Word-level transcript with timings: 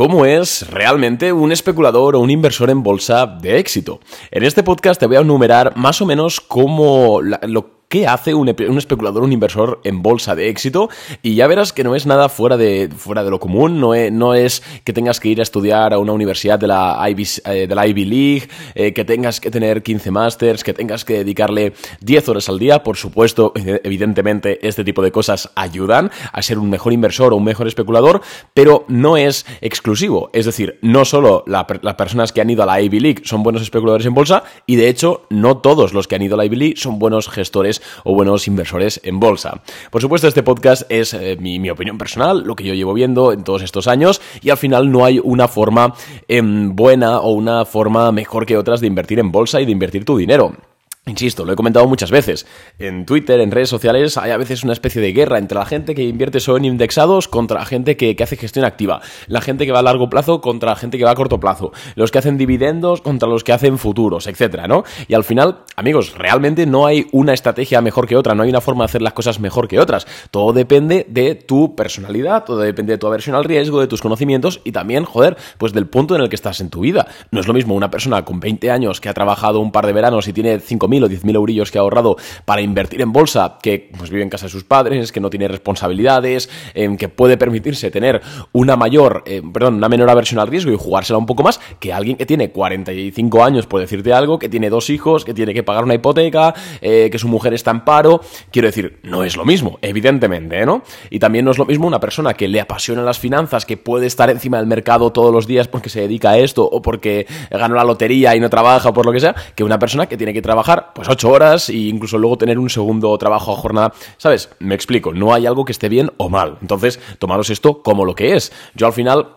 cómo 0.00 0.24
es 0.24 0.66
realmente 0.70 1.30
un 1.30 1.52
especulador 1.52 2.16
o 2.16 2.20
un 2.20 2.30
inversor 2.30 2.70
en 2.70 2.82
bolsa 2.82 3.26
de 3.26 3.58
éxito. 3.58 4.00
En 4.30 4.44
este 4.44 4.62
podcast 4.62 4.98
te 4.98 5.04
voy 5.04 5.16
a 5.16 5.20
enumerar 5.20 5.76
más 5.76 6.00
o 6.00 6.06
menos 6.06 6.40
cómo 6.40 7.20
lo 7.20 7.79
qué 7.90 8.06
hace 8.06 8.34
un, 8.34 8.48
especulador, 8.48 9.24
un 9.24 9.32
inversor 9.32 9.80
en 9.82 10.00
bolsa 10.00 10.36
de 10.36 10.48
éxito 10.48 10.88
y 11.22 11.34
ya 11.34 11.48
verás 11.48 11.72
que 11.72 11.82
no 11.82 11.96
es 11.96 12.06
nada 12.06 12.28
fuera 12.28 12.56
de, 12.56 12.88
fuera 12.96 13.24
de 13.24 13.30
lo 13.30 13.40
común, 13.40 13.80
no 13.80 13.94
es, 13.94 14.12
no 14.12 14.32
es 14.32 14.62
que 14.84 14.92
tengas 14.92 15.18
que 15.18 15.28
ir 15.28 15.40
a 15.40 15.42
estudiar 15.42 15.92
a 15.92 15.98
una 15.98 16.12
universidad 16.12 16.56
de 16.56 16.68
la 16.68 17.04
Ivy, 17.10 17.26
eh, 17.46 17.66
de 17.66 17.74
la 17.74 17.88
Ivy 17.88 18.04
League, 18.04 18.48
eh, 18.76 18.92
que 18.92 19.04
tengas 19.04 19.40
que 19.40 19.50
tener 19.50 19.82
15 19.82 20.12
másters, 20.12 20.62
que 20.62 20.72
tengas 20.72 21.04
que 21.04 21.14
dedicarle 21.14 21.72
10 22.00 22.28
horas 22.28 22.48
al 22.48 22.60
día, 22.60 22.84
por 22.84 22.96
supuesto, 22.96 23.52
evidentemente 23.56 24.64
este 24.66 24.84
tipo 24.84 25.02
de 25.02 25.10
cosas 25.10 25.50
ayudan 25.56 26.12
a 26.32 26.42
ser 26.42 26.60
un 26.60 26.70
mejor 26.70 26.92
inversor 26.92 27.32
o 27.32 27.36
un 27.36 27.44
mejor 27.44 27.66
especulador, 27.66 28.22
pero 28.54 28.84
no 28.86 29.16
es 29.16 29.46
exclusivo, 29.60 30.30
es 30.32 30.46
decir, 30.46 30.78
no 30.80 31.04
solo 31.04 31.42
las 31.48 31.94
personas 31.96 32.30
que 32.30 32.40
han 32.40 32.50
ido 32.50 32.62
a 32.62 32.66
la 32.66 32.80
Ivy 32.80 33.00
League 33.00 33.22
son 33.24 33.42
buenos 33.42 33.62
especuladores 33.62 34.06
en 34.06 34.14
bolsa 34.14 34.44
y 34.64 34.76
de 34.76 34.88
hecho 34.88 35.26
no 35.28 35.58
todos 35.58 35.92
los 35.92 36.06
que 36.06 36.14
han 36.14 36.22
ido 36.22 36.36
a 36.36 36.38
la 36.38 36.44
Ivy 36.44 36.56
League 36.56 36.76
son 36.76 37.00
buenos 37.00 37.28
gestores 37.28 37.79
o 38.04 38.14
buenos 38.14 38.46
inversores 38.46 39.00
en 39.04 39.20
bolsa. 39.20 39.62
Por 39.90 40.00
supuesto, 40.00 40.28
este 40.28 40.42
podcast 40.42 40.82
es 40.88 41.14
eh, 41.14 41.36
mi, 41.40 41.70
opinión 41.70 41.98
personal, 41.98 42.42
lo 42.44 42.56
que 42.56 42.64
yo 42.64 42.74
llevo 42.74 42.94
viendo 42.94 43.32
en 43.32 43.44
todos 43.44 43.62
estos 43.62 43.86
años 43.86 44.20
y 44.42 44.50
al 44.50 44.56
final 44.56 44.90
no 44.90 45.04
hay 45.04 45.20
una 45.22 45.48
forma 45.48 45.94
em, 46.28 46.74
buena 46.74 47.20
o 47.20 47.32
una 47.32 47.64
forma 47.64 48.10
mejor 48.12 48.46
que 48.46 48.56
otras 48.56 48.80
de 48.80 48.86
invertir 48.86 49.18
en 49.18 49.30
bolsa 49.30 49.60
y 49.60 49.66
de 49.66 49.72
invertir 49.72 50.04
tu 50.04 50.16
dinero. 50.16 50.69
Insisto, 51.06 51.46
lo 51.46 51.54
he 51.54 51.56
comentado 51.56 51.86
muchas 51.88 52.10
veces. 52.10 52.46
En 52.78 53.06
Twitter, 53.06 53.40
en 53.40 53.50
redes 53.50 53.70
sociales, 53.70 54.18
hay 54.18 54.32
a 54.32 54.36
veces 54.36 54.64
una 54.64 54.74
especie 54.74 55.00
de 55.00 55.14
guerra 55.14 55.38
entre 55.38 55.58
la 55.58 55.64
gente 55.64 55.94
que 55.94 56.02
invierte 56.02 56.40
solo 56.40 56.58
en 56.58 56.66
indexados 56.66 57.26
contra 57.26 57.60
la 57.60 57.64
gente 57.64 57.96
que, 57.96 58.14
hace 58.22 58.36
gestión 58.36 58.66
activa. 58.66 59.00
La 59.26 59.40
gente 59.40 59.64
que 59.64 59.72
va 59.72 59.78
a 59.78 59.82
largo 59.82 60.10
plazo 60.10 60.42
contra 60.42 60.70
la 60.70 60.76
gente 60.76 60.98
que 60.98 61.04
va 61.04 61.12
a 61.12 61.14
corto 61.14 61.40
plazo. 61.40 61.72
Los 61.94 62.10
que 62.10 62.18
hacen 62.18 62.36
dividendos 62.36 63.00
contra 63.00 63.30
los 63.30 63.44
que 63.44 63.52
hacen 63.52 63.78
futuros, 63.78 64.26
etcétera, 64.26 64.68
¿no? 64.68 64.84
Y 65.08 65.14
al 65.14 65.24
final, 65.24 65.64
amigos, 65.74 66.16
realmente 66.18 66.66
no 66.66 66.84
hay 66.84 67.06
una 67.12 67.32
estrategia 67.32 67.80
mejor 67.80 68.06
que 68.06 68.16
otra, 68.16 68.34
no 68.34 68.42
hay 68.42 68.50
una 68.50 68.60
forma 68.60 68.84
de 68.84 68.90
hacer 68.90 69.02
las 69.02 69.14
cosas 69.14 69.40
mejor 69.40 69.68
que 69.68 69.80
otras. 69.80 70.06
Todo 70.30 70.52
depende 70.52 71.06
de 71.08 71.34
tu 71.34 71.74
personalidad, 71.74 72.44
todo 72.44 72.58
depende 72.58 72.92
de 72.92 72.98
tu 72.98 73.06
aversión 73.06 73.34
al 73.34 73.44
riesgo, 73.44 73.80
de 73.80 73.86
tus 73.86 74.02
conocimientos 74.02 74.60
y 74.64 74.72
también, 74.72 75.06
joder, 75.06 75.38
pues 75.56 75.72
del 75.72 75.86
punto 75.86 76.14
en 76.14 76.20
el 76.20 76.28
que 76.28 76.36
estás 76.36 76.60
en 76.60 76.68
tu 76.68 76.80
vida. 76.80 77.08
No 77.30 77.40
es 77.40 77.48
lo 77.48 77.54
mismo 77.54 77.74
una 77.74 77.90
persona 77.90 78.22
con 78.26 78.38
20 78.38 78.70
años 78.70 79.00
que 79.00 79.08
ha 79.08 79.14
trabajado 79.14 79.60
un 79.60 79.72
par 79.72 79.86
de 79.86 79.94
veranos 79.94 80.28
y 80.28 80.34
tiene 80.34 80.60
5 80.60 80.89
o 80.98 81.08
10.000 81.08 81.34
eurillos 81.34 81.70
que 81.70 81.78
ha 81.78 81.82
ahorrado 81.82 82.16
para 82.44 82.60
invertir 82.60 83.00
en 83.00 83.12
bolsa, 83.12 83.58
que 83.62 83.90
pues 83.96 84.10
vive 84.10 84.22
en 84.22 84.30
casa 84.30 84.46
de 84.46 84.50
sus 84.50 84.64
padres, 84.64 85.12
que 85.12 85.20
no 85.20 85.30
tiene 85.30 85.48
responsabilidades, 85.48 86.50
em, 86.74 86.96
que 86.96 87.08
puede 87.08 87.36
permitirse 87.36 87.90
tener 87.90 88.20
una 88.52 88.76
mayor, 88.76 89.22
em, 89.26 89.52
perdón, 89.52 89.74
una 89.74 89.88
menor 89.88 90.10
aversión 90.10 90.40
al 90.40 90.48
riesgo 90.48 90.72
y 90.72 90.76
jugársela 90.76 91.18
un 91.18 91.26
poco 91.26 91.42
más 91.42 91.60
que 91.78 91.92
alguien 91.92 92.16
que 92.16 92.26
tiene 92.26 92.50
45 92.50 93.44
años, 93.44 93.66
por 93.66 93.80
decirte 93.80 94.12
algo, 94.12 94.38
que 94.38 94.48
tiene 94.48 94.70
dos 94.70 94.90
hijos, 94.90 95.24
que 95.24 95.34
tiene 95.34 95.54
que 95.54 95.62
pagar 95.62 95.84
una 95.84 95.94
hipoteca, 95.94 96.54
eh, 96.80 97.08
que 97.10 97.18
su 97.18 97.28
mujer 97.28 97.54
está 97.54 97.70
en 97.70 97.84
paro. 97.84 98.20
Quiero 98.50 98.66
decir, 98.66 98.98
no 99.02 99.24
es 99.24 99.36
lo 99.36 99.44
mismo, 99.44 99.78
evidentemente, 99.82 100.64
¿no? 100.66 100.82
Y 101.10 101.18
también 101.18 101.44
no 101.44 101.50
es 101.50 101.58
lo 101.58 101.66
mismo 101.66 101.86
una 101.86 102.00
persona 102.00 102.34
que 102.34 102.48
le 102.48 102.60
apasiona 102.60 103.02
las 103.02 103.18
finanzas, 103.18 103.64
que 103.64 103.76
puede 103.76 104.06
estar 104.06 104.30
encima 104.30 104.58
del 104.58 104.66
mercado 104.66 105.12
todos 105.12 105.32
los 105.32 105.46
días 105.46 105.68
porque 105.68 105.88
se 105.88 106.00
dedica 106.00 106.30
a 106.30 106.38
esto 106.38 106.64
o 106.64 106.82
porque 106.82 107.26
ganó 107.50 107.74
la 107.74 107.84
lotería 107.84 108.34
y 108.34 108.40
no 108.40 108.50
trabaja 108.50 108.88
o 108.88 108.94
por 108.94 109.06
lo 109.06 109.12
que 109.12 109.20
sea, 109.20 109.34
que 109.54 109.64
una 109.64 109.78
persona 109.78 110.06
que 110.06 110.16
tiene 110.16 110.32
que 110.32 110.42
trabajar 110.42 110.79
pues 110.94 111.08
ocho 111.08 111.30
horas 111.30 111.68
e 111.68 111.76
incluso 111.76 112.18
luego 112.18 112.38
tener 112.38 112.58
un 112.58 112.70
segundo 112.70 113.16
trabajo 113.18 113.52
a 113.52 113.56
jornada. 113.56 113.92
¿Sabes? 114.16 114.50
Me 114.58 114.74
explico, 114.74 115.12
no 115.12 115.34
hay 115.34 115.46
algo 115.46 115.64
que 115.64 115.72
esté 115.72 115.88
bien 115.88 116.10
o 116.16 116.28
mal. 116.28 116.58
Entonces, 116.60 117.00
tomaros 117.18 117.50
esto 117.50 117.82
como 117.82 118.04
lo 118.04 118.14
que 118.14 118.34
es. 118.34 118.52
Yo 118.74 118.86
al 118.86 118.92
final 118.92 119.34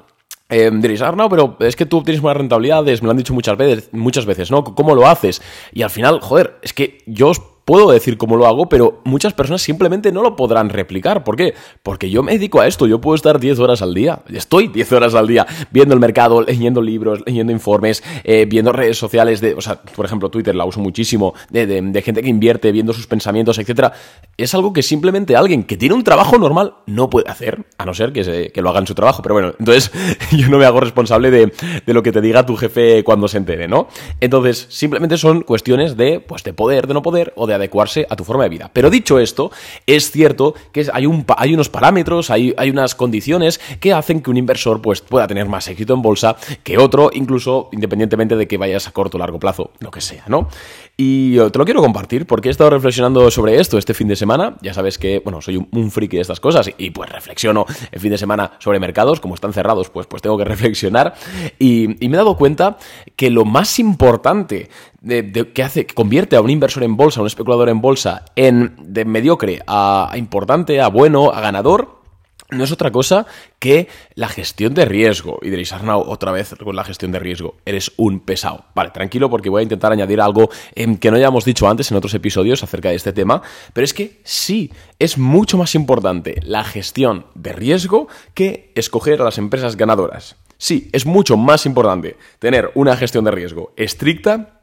eh, 0.49 0.69
diréis, 0.71 1.01
ah, 1.01 1.11
no, 1.11 1.29
pero 1.29 1.57
es 1.59 1.75
que 1.75 1.85
tú 1.85 2.03
tienes 2.03 2.21
buenas 2.21 2.37
rentabilidades, 2.37 3.01
me 3.01 3.07
lo 3.07 3.11
han 3.11 3.17
dicho 3.17 3.33
muchas 3.33 3.57
veces, 3.57 3.89
muchas 3.91 4.25
veces, 4.25 4.51
¿no? 4.51 4.63
¿Cómo 4.63 4.93
lo 4.93 5.07
haces? 5.07 5.41
Y 5.71 5.81
al 5.81 5.89
final, 5.89 6.19
joder, 6.21 6.59
es 6.61 6.73
que 6.73 6.99
yo 7.05 7.29
os 7.29 7.41
puedo 7.65 7.91
decir 7.91 8.17
cómo 8.17 8.35
lo 8.35 8.47
hago, 8.47 8.67
pero 8.67 9.01
muchas 9.03 9.33
personas 9.33 9.61
simplemente 9.61 10.11
no 10.11 10.21
lo 10.21 10.35
podrán 10.35 10.69
replicar. 10.69 11.23
¿Por 11.23 11.35
qué? 11.35 11.53
Porque 11.81 12.09
yo 12.09 12.23
me 12.23 12.33
dedico 12.33 12.59
a 12.59 12.67
esto, 12.67 12.87
yo 12.87 12.99
puedo 12.99 13.15
estar 13.15 13.39
10 13.39 13.59
horas 13.59 13.81
al 13.81 13.93
día, 13.93 14.21
estoy 14.29 14.67
10 14.67 14.91
horas 14.93 15.15
al 15.15 15.27
día 15.27 15.45
viendo 15.71 15.93
el 15.93 15.99
mercado, 15.99 16.41
leyendo 16.41 16.81
libros, 16.81 17.21
leyendo 17.25 17.51
informes, 17.51 18.03
eh, 18.23 18.45
viendo 18.45 18.71
redes 18.71 18.97
sociales 18.97 19.41
de, 19.41 19.53
o 19.53 19.61
sea, 19.61 19.81
por 19.81 20.05
ejemplo, 20.05 20.29
Twitter 20.29 20.55
la 20.55 20.65
uso 20.65 20.79
muchísimo, 20.79 21.33
de, 21.49 22.01
gente 22.03 22.21
que 22.21 22.29
invierte, 22.29 22.71
viendo 22.71 22.93
sus 22.93 23.07
pensamientos, 23.07 23.57
etcétera. 23.57 23.93
Es 24.37 24.53
algo 24.53 24.73
que 24.73 24.83
simplemente 24.83 25.35
alguien 25.35 25.63
que 25.63 25.77
tiene 25.77 25.95
un 25.95 26.03
trabajo 26.03 26.37
normal 26.37 26.75
no 26.85 27.09
puede 27.09 27.29
hacer, 27.29 27.65
a 27.77 27.85
no 27.85 27.93
ser 27.93 28.11
que, 28.11 28.51
lo 28.61 28.69
haga 28.69 28.79
en 28.79 28.87
su 28.87 28.95
trabajo. 28.95 29.21
Pero 29.21 29.35
bueno, 29.35 29.53
entonces 29.59 29.91
yo 30.31 30.49
no 30.49 30.57
me 30.57 30.65
hago 30.65 30.79
responsable 30.79 31.31
de, 31.31 31.53
de 31.85 31.93
lo 31.93 32.03
que 32.03 32.11
te 32.11 32.21
diga 32.21 32.45
tu 32.45 32.55
jefe 32.55 33.03
cuando 33.03 33.27
se 33.27 33.37
entere, 33.37 33.67
¿no? 33.67 33.87
Entonces, 34.19 34.67
simplemente 34.69 35.17
son 35.17 35.41
cuestiones 35.41 35.97
de, 35.97 36.19
pues, 36.19 36.43
de 36.43 36.53
poder, 36.53 36.87
de 36.87 36.93
no 36.93 37.01
poder 37.01 37.33
o 37.35 37.47
de 37.47 37.52
adecuarse 37.53 38.05
a 38.09 38.15
tu 38.15 38.23
forma 38.23 38.43
de 38.43 38.49
vida. 38.49 38.69
Pero 38.71 38.89
dicho 38.89 39.19
esto, 39.19 39.51
es 39.85 40.11
cierto 40.11 40.55
que 40.71 40.87
hay, 40.91 41.05
un, 41.05 41.25
unos 41.53 41.69
parámetros, 41.69 42.29
hay, 42.29 42.53
unas 42.69 42.95
condiciones 42.95 43.59
que 43.79 43.93
hacen 43.93 44.21
que 44.21 44.29
un 44.29 44.37
inversor 44.37 44.81
pues, 44.81 45.01
pueda 45.01 45.27
tener 45.27 45.47
más 45.47 45.67
éxito 45.67 45.93
en 45.93 46.01
bolsa 46.01 46.35
que 46.63 46.77
otro, 46.77 47.09
incluso 47.13 47.69
independientemente 47.71 48.35
de 48.35 48.47
que 48.47 48.57
vayas 48.57 48.87
a 48.87 48.91
corto 48.91 49.17
o 49.17 49.19
largo 49.19 49.39
plazo, 49.39 49.71
lo 49.79 49.91
que 49.91 50.01
sea, 50.01 50.23
¿no? 50.27 50.47
Y 50.95 51.37
te 51.49 51.57
lo 51.57 51.65
quiero 51.65 51.81
compartir 51.81 52.27
porque 52.27 52.49
he 52.49 52.51
estado 52.51 52.69
reflexionando 52.69 53.31
sobre 53.31 53.59
esto 53.59 53.79
este 53.79 53.95
fin 53.95 54.07
de 54.07 54.15
semana. 54.15 54.57
Ya 54.61 54.75
sabes 54.75 54.99
que, 54.99 55.21
bueno, 55.23 55.41
soy 55.41 55.57
un, 55.57 55.91
friki 55.91 56.17
de 56.17 56.21
estas 56.21 56.39
cosas 56.39 56.69
y, 56.77 56.91
pues 56.91 57.09
reflexiono 57.09 57.65
el 57.91 57.99
fin 57.99 58.11
de 58.11 58.17
semana 58.19 58.51
sobre 58.59 58.79
mercados. 58.79 59.19
Como 59.19 59.33
están 59.33 59.53
cerrados, 59.53 59.89
pues, 59.89 60.05
pues 60.05 60.21
tengo 60.21 60.37
que 60.37 60.43
reflexionar. 60.53 61.15
Y, 61.57 61.87
me 61.87 62.05
he 62.05 62.17
dado 62.17 62.37
cuenta 62.37 62.77
que 63.15 63.31
lo 63.31 63.43
más 63.43 63.79
importante 63.79 64.69
de, 65.03 65.51
que 65.53 65.63
hace, 65.63 65.85
que 65.85 65.93
convierte 65.93 66.35
a 66.35 66.41
un 66.41 66.49
inversor 66.49 66.83
en 66.83 66.97
bolsa, 66.97 67.19
a 67.19 67.23
un 67.23 67.27
especulador 67.27 67.69
en 67.69 67.81
bolsa, 67.81 68.25
en 68.35 68.75
de 68.79 69.05
mediocre 69.05 69.61
a 69.67 70.11
importante, 70.15 70.81
a 70.81 70.87
bueno, 70.87 71.31
a 71.31 71.41
ganador, 71.41 72.03
no 72.49 72.63
es 72.63 72.71
otra 72.71 72.91
cosa 72.91 73.25
que 73.59 73.87
la 74.15 74.27
gestión 74.27 74.73
de 74.73 74.85
riesgo. 74.85 75.39
Y 75.41 75.49
diréis, 75.49 75.73
Arnau, 75.73 76.01
otra 76.01 76.31
vez 76.31 76.55
con 76.63 76.75
la 76.75 76.83
gestión 76.83 77.11
de 77.11 77.19
riesgo. 77.19 77.55
Eres 77.65 77.91
un 77.97 78.19
pesado. 78.19 78.65
Vale, 78.75 78.91
tranquilo 78.91 79.29
porque 79.29 79.49
voy 79.49 79.61
a 79.61 79.63
intentar 79.63 79.91
añadir 79.91 80.21
algo 80.21 80.49
que 80.75 81.11
no 81.11 81.17
hayamos 81.17 81.45
dicho 81.45 81.67
antes 81.67 81.89
en 81.89 81.97
otros 81.97 82.13
episodios 82.13 82.63
acerca 82.63 82.89
de 82.89 82.95
este 82.95 83.13
tema. 83.13 83.41
Pero 83.73 83.85
es 83.85 83.93
que 83.93 84.21
sí, 84.23 84.71
es 84.99 85.17
mucho 85.17 85.57
más 85.57 85.75
importante 85.75 86.39
la 86.43 86.63
gestión 86.63 87.25
de 87.33 87.53
riesgo 87.53 88.07
que 88.33 88.71
escoger 88.75 89.21
a 89.21 89.25
las 89.25 89.37
empresas 89.37 89.75
ganadoras. 89.75 90.35
Sí, 90.57 90.89
es 90.93 91.05
mucho 91.05 91.37
más 91.37 91.65
importante 91.65 92.17
tener 92.39 92.71
una 92.75 92.95
gestión 92.95 93.25
de 93.25 93.31
riesgo 93.31 93.73
estricta 93.75 94.61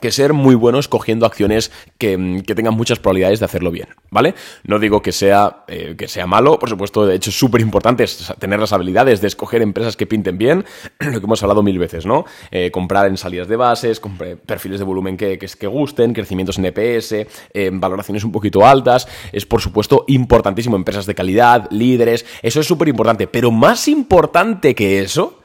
que 0.00 0.10
ser 0.12 0.32
muy 0.32 0.54
bueno 0.54 0.78
escogiendo 0.78 1.26
acciones 1.26 1.70
que, 1.98 2.16
tengan 2.56 2.74
muchas 2.74 2.98
probabilidades 2.98 3.38
de 3.40 3.44
hacerlo 3.44 3.70
bien, 3.70 3.88
¿vale? 4.10 4.34
No 4.64 4.78
digo 4.78 5.02
que 5.02 5.12
sea, 5.12 5.64
eh, 5.68 5.94
que 5.96 6.08
sea 6.08 6.26
malo, 6.26 6.58
por 6.58 6.68
supuesto, 6.68 7.06
de 7.06 7.16
hecho 7.16 7.30
es 7.30 7.38
súper 7.38 7.60
importante 7.60 8.04
tener 8.38 8.58
las 8.58 8.72
habilidades 8.72 9.20
de 9.20 9.26
escoger 9.26 9.62
empresas 9.62 9.96
que 9.96 10.06
pinten 10.06 10.38
bien, 10.38 10.64
lo 10.98 11.20
que 11.20 11.26
hemos 11.26 11.42
hablado 11.42 11.62
mil 11.62 11.78
veces, 11.78 12.06
¿no? 12.06 12.24
Eh, 12.50 12.70
comprar 12.70 13.06
en 13.06 13.16
salidas 13.16 13.48
de 13.48 13.56
bases, 13.56 14.00
perfiles 14.46 14.78
de 14.78 14.84
volumen 14.84 15.16
que, 15.16 15.38
que, 15.38 15.66
gusten, 15.66 16.12
crecimientos 16.12 16.58
en 16.58 16.66
EPS, 16.66 17.12
eh, 17.52 17.70
valoraciones 17.72 18.24
un 18.24 18.32
poquito 18.32 18.66
altas, 18.66 19.06
es 19.32 19.44
por 19.44 19.60
supuesto 19.60 20.04
importantísimo, 20.08 20.76
empresas 20.76 21.06
de 21.06 21.14
calidad, 21.14 21.68
líderes, 21.70 22.24
eso 22.42 22.60
es 22.60 22.66
súper 22.66 22.88
importante, 22.88 23.26
pero 23.26 23.50
más 23.50 23.88
importante 23.88 24.74
que 24.74 25.00
eso 25.00 25.40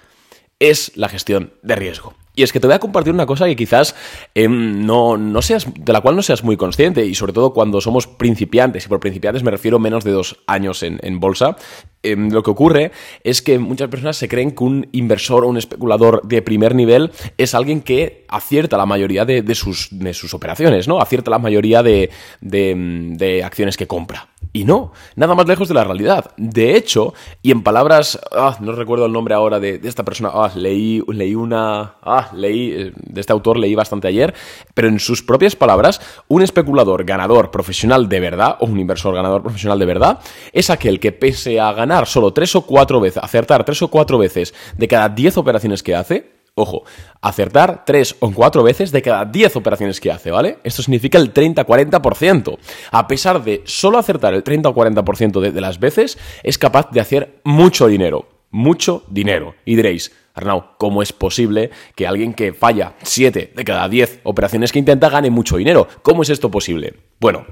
es 0.60 0.96
la 0.96 1.10
gestión 1.10 1.54
de 1.64 1.76
riesgo. 1.76 2.21
Y 2.36 2.44
es 2.44 2.54
que 2.54 2.60
te 2.60 2.68
voy 2.68 2.76
a 2.76 2.80
compartir 2.80 3.14
una 3.14 3.26
cosa 3.26 3.46
que 3.46 3.56
quizás 3.56 3.96
em, 4.36 4.86
no, 4.86 5.18
no, 5.18 5.42
seas, 5.42 5.68
de 5.74 5.94
la 5.94 6.02
cual 6.02 6.16
no 6.16 6.22
seas 6.22 6.44
muy 6.44 6.58
consciente, 6.58 7.06
y 7.06 7.16
sobre 7.16 7.34
todo 7.34 7.54
cuando 7.54 7.82
somos 7.82 8.08
principiantes, 8.08 8.86
y 8.86 8.90
por 8.90 9.00
principiantes 9.00 9.44
me 9.44 9.52
refiero 9.52 9.80
menos 9.80 10.04
de 10.04 10.12
dos 10.12 10.38
años 10.48 10.84
en, 10.84 11.00
en 11.04 11.20
bolsa, 11.20 11.58
Em, 12.04 12.32
lo 12.32 12.42
que 12.42 12.50
ocurre 12.50 12.92
es 13.24 13.42
que 13.42 13.60
muchas 13.60 13.90
personas 13.90 14.18
se 14.18 14.28
creen 14.28 14.52
que 14.52 14.64
un 14.64 14.88
inversor 14.92 15.44
o 15.44 15.48
un 15.48 15.58
especulador 15.58 16.22
de 16.24 16.42
primer 16.42 16.74
nivel 16.74 17.12
es 17.38 17.54
alguien 17.54 17.82
que 17.82 18.26
acierta 18.28 18.76
la 18.78 18.88
mayoría 18.88 19.24
de, 19.26 19.56
sus, 19.56 19.90
de 19.92 20.14
sus, 20.14 20.34
operaciones, 20.34 20.88
¿no? 20.88 21.00
Acierta 21.00 21.30
la 21.30 21.38
mayoría 21.38 21.84
de, 21.84 22.10
de, 22.42 23.44
acciones 23.44 23.78
que 23.78 23.86
compra. 23.86 24.30
Y 24.54 24.66
no, 24.66 24.92
nada 25.16 25.34
más 25.34 25.48
lejos 25.48 25.70
de 25.70 25.74
la 25.74 25.86
realidad. 25.86 26.32
De 26.36 26.76
hecho, 26.76 27.14
y 27.42 27.52
en 27.52 27.64
palabras, 27.64 28.20
ah, 28.34 28.58
no 28.60 28.74
recuerdo 28.74 29.06
el 29.06 29.14
nombre 29.14 29.34
ahora 29.34 29.62
de, 29.62 29.80
esta 29.84 30.04
persona, 30.04 30.30
ah, 30.34 30.52
leí, 30.54 31.02
leí 31.08 31.36
una, 31.36 31.96
ah, 32.02 32.30
leí, 32.34 32.72
eh, 32.72 32.92
de 32.96 33.22
este 33.22 33.32
autor 33.32 33.58
leí 33.58 33.76
bastante 33.76 34.10
ayer, 34.10 34.34
pero 34.74 34.90
en 34.90 35.00
sus 35.00 35.24
propias 35.24 35.56
palabras, 35.56 36.02
un 36.28 36.42
especulador 36.42 37.06
ganador 37.06 37.50
profesional 37.50 38.10
de 38.10 38.20
verdad, 38.20 38.58
o 38.60 38.66
un 38.66 38.80
inversor 38.80 39.16
ganador 39.16 39.42
profesional 39.42 39.80
de 39.80 39.86
verdad, 39.86 40.20
es 40.52 40.70
aquel 40.70 41.00
que 41.00 41.14
pese 41.14 41.60
a 41.62 41.72
ganar 41.72 42.06
solo 42.06 42.34
tres 42.34 42.54
o 42.56 42.64
cuatro 42.64 43.00
veces, 43.00 43.24
acertar 43.24 43.64
tres 43.64 43.82
o 43.82 43.88
cuatro 43.88 44.18
veces 44.18 44.54
de 44.78 44.88
cada 44.88 45.08
diez 45.08 45.38
operaciones 45.38 45.82
que 45.82 45.96
hace, 45.96 46.41
ojo, 46.62 46.84
acertar 47.22 47.84
tres 47.86 48.16
o 48.20 48.32
cuatro 48.32 48.64
veces 48.64 48.92
de 48.92 49.02
cada 49.02 49.26
diez 49.26 49.56
operaciones 49.56 50.00
que 50.00 50.12
hace, 50.12 50.32
¿vale? 50.32 50.60
Esto 50.64 50.82
significa 50.84 51.18
el 51.18 51.34
30-40%. 51.34 52.58
A 52.92 53.08
pesar 53.08 53.44
de 53.44 53.62
solo 53.66 53.98
acertar 53.98 54.34
el 54.34 54.44
30 54.44 54.70
o 54.70 54.76
40% 54.76 55.40
de, 55.40 55.52
de 55.52 55.62
las 55.62 55.80
veces, 55.80 56.18
es 56.44 56.58
capaz 56.58 56.90
de 56.92 57.00
hacer 57.02 57.40
mucho 57.44 57.88
dinero. 57.88 58.28
mucho 58.52 59.04
dinero. 59.10 59.56
Y 59.64 59.76
diréis, 59.76 60.12
Arnau, 60.34 60.78
¿cómo 60.78 61.02
es 61.02 61.14
posible 61.14 61.72
que 61.96 62.06
alguien 62.06 62.34
que 62.34 62.54
falla 62.54 62.94
7 63.02 63.54
de 63.56 63.64
cada 63.64 63.88
10 63.88 64.22
operaciones 64.24 64.72
que 64.72 64.80
intenta 64.80 65.10
gane 65.10 65.30
mucho 65.30 65.58
dinero? 65.58 65.88
¿Cómo 66.02 66.24
es 66.24 66.30
esto 66.30 66.52
posible? 66.52 66.96
Bueno, 67.20 67.46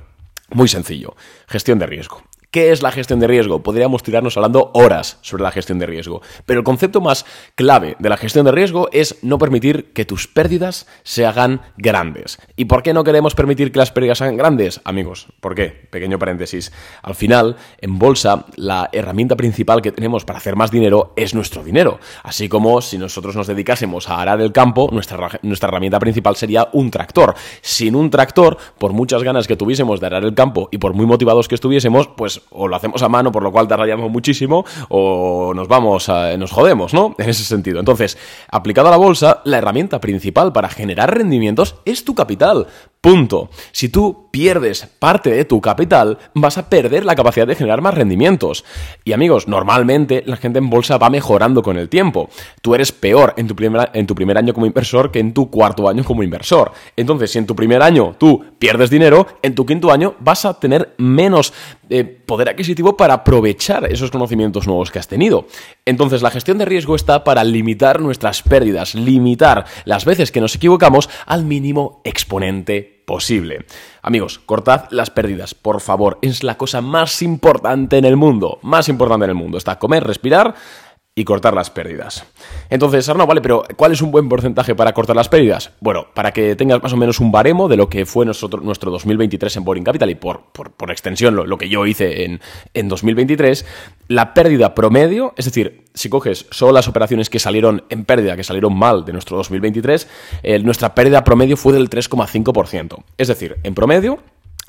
muy 0.50 0.68
sencillo. 0.68 1.16
Gestión 1.48 1.80
de 1.80 1.86
riesgo. 1.86 2.22
¿Qué 2.52 2.72
es 2.72 2.82
la 2.82 2.92
gestión 2.92 3.20
de 3.20 3.28
riesgo? 3.28 3.62
Podríamos 3.62 4.02
tirarnos 4.02 4.36
hablando 4.36 4.72
horas 4.74 5.20
sobre 5.22 5.44
la 5.44 5.52
gestión 5.52 5.78
de 5.78 5.86
riesgo, 5.86 6.24
pero 6.48 6.62
el 6.62 6.64
concepto 6.64 7.00
más 7.00 7.24
clave 7.54 7.96
de 8.00 8.10
la 8.10 8.18
gestión 8.18 8.44
de 8.44 8.52
riesgo 8.52 8.90
es 8.92 9.20
no 9.22 9.38
permitir 9.38 9.94
que 9.94 10.04
tus 10.04 10.26
pérdidas 10.26 10.88
se 11.04 11.28
hagan 11.28 11.62
grandes. 11.78 12.40
¿Y 12.56 12.66
por 12.66 12.82
qué 12.82 12.92
no 12.92 13.04
queremos 13.04 13.36
permitir 13.36 13.72
que 13.72 13.78
las 13.78 13.92
pérdidas 13.92 14.18
se 14.18 14.24
hagan 14.24 14.38
grandes? 14.38 14.82
Amigos, 14.84 15.28
¿por 15.42 15.54
qué? 15.54 15.68
Pequeño 15.68 16.18
paréntesis. 16.18 16.72
Al 17.04 17.14
final, 17.14 17.56
en 17.82 18.00
bolsa, 18.00 18.48
la 18.56 18.90
herramienta 18.94 19.36
principal 19.36 19.84
que 19.84 19.92
tenemos 19.92 20.26
para 20.26 20.40
hacer 20.40 20.56
más 20.56 20.72
dinero 20.72 21.14
es 21.16 21.36
nuestro 21.36 21.64
dinero. 21.64 22.00
Así 22.24 22.50
como 22.50 22.82
si 22.82 22.98
nosotros 22.98 23.36
nos 23.36 23.46
dedicásemos 23.46 24.10
a 24.10 24.22
arar 24.22 24.42
el 24.42 24.52
campo, 24.54 24.90
nuestra, 24.92 25.40
nuestra 25.44 25.70
herramienta 25.70 26.00
principal 26.00 26.36
sería 26.36 26.68
un 26.74 26.90
tractor. 26.90 27.36
Sin 27.62 27.94
un 27.94 28.10
tractor, 28.10 28.58
por 28.80 28.94
muchas 28.94 29.22
ganas 29.22 29.46
que 29.46 29.56
tuviésemos 29.56 30.00
de 30.00 30.08
arar 30.08 30.24
el 30.24 30.34
campo 30.34 30.68
y 30.72 30.80
por 30.80 30.96
muy 30.96 31.06
motivados 31.06 31.48
que 31.48 31.54
estuviésemos, 31.54 32.08
pues 32.08 32.39
o 32.50 32.68
lo 32.68 32.76
hacemos 32.76 33.02
a 33.04 33.10
mano, 33.10 33.32
por 33.32 33.44
lo 33.44 33.52
cual 33.52 33.68
tardaríamos 33.68 34.10
muchísimo, 34.10 34.66
o 34.90 35.54
nos 35.56 35.68
vamos, 35.68 36.10
a, 36.10 36.36
nos 36.38 36.52
jodemos, 36.52 36.94
¿no? 36.94 37.16
En 37.18 37.30
ese 37.30 37.44
sentido. 37.44 37.80
Entonces, 37.80 38.18
aplicado 38.50 38.88
a 38.88 38.92
la 38.92 38.98
bolsa, 38.98 39.42
la 39.46 39.58
herramienta 39.58 40.00
principal 40.00 40.52
para 40.54 40.70
generar 40.70 41.16
rendimientos 41.16 41.76
es 41.86 42.06
tu 42.06 42.16
capital. 42.16 42.68
Punto. 43.02 43.50
Si 43.72 43.88
tú 43.88 44.28
pierdes 44.30 44.86
parte 45.00 45.30
de 45.32 45.46
tu 45.46 45.62
capital, 45.62 46.18
vas 46.34 46.58
a 46.58 46.70
perder 46.70 47.06
la 47.06 47.16
capacidad 47.16 47.48
de 47.48 47.56
generar 47.56 47.82
más 47.82 47.94
rendimientos. 47.94 48.66
Y 49.06 49.14
amigos, 49.14 49.48
normalmente 49.48 50.22
la 50.26 50.36
gente 50.36 50.60
en 50.60 50.70
bolsa 50.70 50.98
va 50.98 51.10
mejorando 51.10 51.64
con 51.64 51.78
el 51.78 51.88
tiempo. 51.88 52.30
Tú 52.62 52.76
eres 52.76 52.92
peor 52.92 53.34
en 53.38 53.48
tu, 53.48 53.56
primer, 53.56 53.90
en 53.94 54.06
tu 54.06 54.16
primer 54.16 54.38
año 54.38 54.54
como 54.54 54.66
inversor 54.66 55.12
que 55.12 55.20
en 55.20 55.34
tu 55.34 55.50
cuarto 55.50 55.88
año 55.88 56.04
como 56.04 56.24
inversor. 56.24 56.74
Entonces, 56.98 57.32
si 57.32 57.38
en 57.38 57.46
tu 57.46 57.56
primer 57.56 57.82
año 57.82 58.16
tú 58.18 58.44
pierdes 58.60 58.90
dinero, 58.90 59.26
en 59.42 59.56
tu 59.56 59.66
quinto 59.66 59.92
año 59.92 60.16
vas 60.20 60.46
a 60.46 60.60
tener 60.60 60.94
menos 60.98 61.54
eh, 61.90 62.04
poder 62.04 62.50
adquisitivo 62.50 62.96
para 62.96 63.16
aprovechar 63.16 63.92
esos 63.92 64.12
conocimientos 64.12 64.68
nuevos 64.68 64.92
que 64.92 65.00
has 65.00 65.08
tenido. 65.08 65.48
Entonces, 65.86 66.22
la 66.22 66.32
gestión 66.32 66.58
de 66.58 66.66
riesgo 66.66 66.96
está 66.96 67.24
para 67.24 67.44
limitar 67.44 68.00
nuestras 68.00 68.44
pérdidas, 68.44 68.94
limitar 68.94 69.66
las 69.86 70.06
veces 70.06 70.32
que 70.32 70.42
nos 70.42 70.56
equivocamos 70.56 71.10
al 71.26 71.46
mínimo 71.46 72.02
exponente 72.04 73.00
posible. 73.08 73.66
Amigos, 74.04 74.38
cortad 74.38 74.86
las 74.92 75.10
pérdidas, 75.10 75.56
por 75.56 75.82
favor. 75.82 76.20
Es 76.22 76.44
la 76.44 76.58
cosa 76.58 76.82
más 76.82 77.24
importante 77.24 77.98
en 77.98 78.06
el 78.06 78.18
mundo. 78.18 78.60
Más 78.62 78.88
importante 78.88 79.24
en 79.24 79.32
el 79.32 79.36
mundo. 79.36 79.58
Está 79.58 79.80
comer, 79.80 80.04
respirar 80.04 80.54
y 81.20 81.26
cortar 81.26 81.54
las 81.54 81.70
pérdidas. 81.70 82.24
Entonces, 82.70 83.10
Arnaud, 83.10 83.28
vale, 83.28 83.42
pero 83.42 83.64
¿cuál 83.76 83.92
es 83.92 84.02
un 84.02 84.10
buen 84.10 84.30
porcentaje 84.30 84.74
para 84.74 84.94
cortar 84.94 85.18
las 85.18 85.28
pérdidas? 85.28 85.72
Bueno, 85.82 86.08
para 86.14 86.32
que 86.32 86.56
tengas 86.56 86.82
más 86.82 86.94
o 86.94 86.98
menos 86.98 87.20
un 87.20 87.30
baremo 87.30 87.68
de 87.68 87.76
lo 87.76 87.90
que 87.90 88.06
fue 88.06 88.26
nuestro, 88.26 88.48
nuestro 88.62 88.90
2023 88.90 89.58
en 89.58 89.66
Boring 89.66 89.84
Capital 89.84 90.10
y 90.10 90.16
por, 90.16 90.44
por, 90.54 90.92
extensión 90.92 91.36
lo, 91.36 91.58
que 91.58 91.68
yo 91.68 91.86
hice 91.86 92.24
en, 92.24 92.40
en 92.74 92.88
2023, 92.88 93.66
la 94.08 94.34
pérdida 94.34 94.74
promedio, 94.74 95.34
es 95.36 95.44
decir, 95.44 95.88
si 95.94 96.08
coges 96.08 96.46
solo 96.52 96.72
las 96.72 96.88
operaciones 96.88 97.30
que 97.30 97.40
salieron 97.40 97.84
en 97.90 98.06
pérdida, 98.06 98.38
que 98.38 98.46
salieron 98.46 98.74
mal 98.78 99.04
de 99.04 99.12
nuestro 99.12 99.36
2023, 99.36 100.08
eh, 100.42 100.60
nuestra 100.60 100.96
pérdida 100.96 101.26
promedio 101.26 101.58
fue 101.58 101.74
del 101.74 101.90
3,5%. 101.90 103.04
Es 103.18 103.28
decir, 103.28 103.58
en 103.64 103.76
promedio 103.76 104.20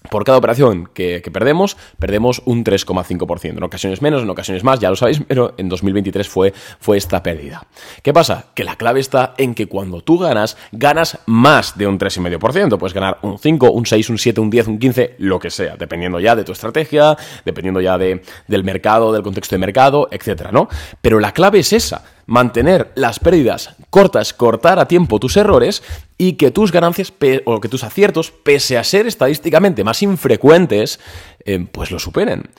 por 0.08 0.25
cada 0.25 0.38
operación 0.38 0.88
que, 0.93 1.20
perdemos, 1.32 1.76
perdemos 1.99 2.43
un 2.44 2.64
3,5%. 2.64 3.50
En 3.50 3.62
ocasiones 3.62 4.02
menos, 4.02 4.23
en 4.23 4.31
ocasiones 4.31 4.64
más, 4.64 4.81
ya 4.81 4.91
lo 4.91 4.97
sabéis, 4.97 5.23
pero 5.29 5.55
en 5.56 5.69
2023 5.69 6.29
fue, 6.29 6.52
fue 6.79 6.97
esta 6.97 7.23
pérdida. 7.23 7.67
¿Qué 8.02 8.12
pasa? 8.12 8.47
Que 8.55 8.64
la 8.64 8.76
clave 8.76 9.00
está 9.00 9.35
en 9.37 9.55
que 9.55 9.67
cuando 9.67 10.00
tú 10.00 10.19
ganas, 10.19 10.56
ganas 10.73 11.19
más 11.26 11.76
de 11.76 11.87
un 11.87 11.99
3,5%. 11.99 12.79
Puedes 12.79 12.94
ganar 12.94 13.19
un 13.23 13.38
5, 13.38 13.70
un 13.70 13.87
6, 13.87 14.11
un 14.11 14.19
7, 14.19 14.41
un 14.41 14.50
10, 14.50 14.69
un 14.69 14.79
15, 14.79 15.17
lo 15.19 15.38
que 15.38 15.50
sea, 15.50 15.76
dependiendo 15.76 16.20
ya 16.20 16.35
de 16.35 16.44
tu 16.44 16.52
estrategia, 16.52 17.17
dependiendo 17.44 17.81
ya 17.81 17.99
de, 17.99 18.23
del 18.49 18.64
mercado, 18.64 19.12
del 19.12 19.23
contexto 19.23 19.55
de 19.55 19.58
mercado, 19.58 20.08
etcétera, 20.11 20.50
¿no? 20.52 20.69
Pero 21.00 21.20
la 21.20 21.32
clave 21.32 21.61
es 21.61 21.73
esa 21.73 22.02
mantener 22.30 22.92
las 22.94 23.18
pérdidas 23.18 23.74
cortas, 23.90 24.32
cortar 24.32 24.78
a 24.78 24.86
tiempo 24.86 25.18
tus 25.18 25.36
errores 25.36 25.82
y 26.16 26.34
que 26.34 26.52
tus 26.52 26.70
ganancias 26.70 27.12
o 27.44 27.60
que 27.60 27.68
tus 27.68 27.82
aciertos, 27.82 28.30
pese 28.30 28.78
a 28.78 28.84
ser 28.84 29.08
estadísticamente 29.08 29.82
más 29.82 30.00
infrecuentes, 30.00 31.00
eh, 31.44 31.66
pues 31.70 31.90
lo 31.90 31.98
superen. 31.98 32.50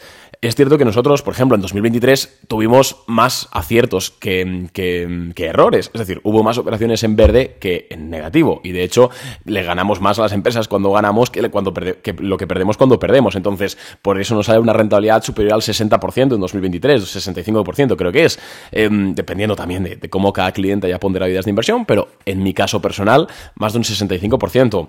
Es 0.44 0.56
cierto 0.56 0.80
que 0.80 0.86
nosotros, 0.86 1.22
por 1.22 1.36
ejemplo, 1.36 1.54
en 1.54 1.62
2023 1.62 2.39
tuvimos 2.48 3.04
más 3.06 3.48
aciertos 3.51 4.10
que, 4.10 4.72
errores. 5.38 5.92
Es 5.94 6.00
decir, 6.00 6.19
hubo 6.24 6.42
más 6.42 6.57
operaciones 6.57 7.04
en 7.04 7.16
verde 7.16 7.57
que 7.60 7.86
en 7.92 8.10
negativo. 8.10 8.60
Y 8.63 8.72
de 8.72 8.83
hecho, 8.83 9.12
le 9.45 9.62
ganamos 9.62 10.01
más 10.01 10.18
a 10.18 10.24
las 10.24 10.31
empresas 10.31 10.68
cuando 10.68 10.92
ganamos 10.92 11.30
que, 11.30 11.48
cuando 11.51 11.72
que 11.75 12.16
lo 12.18 12.38
que 12.38 12.48
perdemos 12.48 12.75
cuando 12.75 12.98
perdemos. 12.98 13.36
Entonces, 13.36 13.78
por 14.01 14.19
eso 14.19 14.33
nos 14.33 14.48
sale 14.48 14.57
una 14.57 14.74
rentabilidad 14.74 15.22
superior 15.22 15.54
al 15.54 15.62
60% 15.62 16.33
en 16.33 16.42
2023, 16.42 17.04
65% 17.04 17.95
creo 17.95 18.12
que 18.12 18.25
es. 18.25 18.39
Em, 18.72 19.13
dependiendo 19.13 19.56
también 19.56 19.83
de, 19.83 20.10
cómo 20.10 20.33
cada 20.33 20.54
cliente 20.54 20.88
haya 20.88 21.00
ponderado 21.00 21.30
ideas 21.30 21.45
de 21.45 21.51
inversión. 21.51 21.86
Pero 21.86 22.07
en 22.25 22.42
mi 22.42 22.56
caso 22.56 22.81
personal, 22.81 23.28
más 23.54 23.74
de 23.74 23.78
un 23.78 23.83
65%. 23.83 24.88